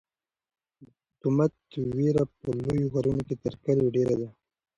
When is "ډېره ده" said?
3.95-4.29